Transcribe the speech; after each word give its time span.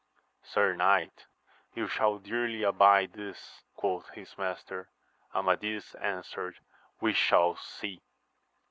Sir 0.41 0.73
knight, 0.73 1.27
you 1.75 1.87
shall 1.87 2.17
dearly 2.17 2.63
abide 2.63 3.13
this, 3.13 3.61
quoth 3.75 4.09
his 4.15 4.35
master. 4.35 4.89
Amadis 5.35 5.93
answered, 5.93 6.55
We 6.99 7.13
shall 7.13 7.55
see 7.55 8.01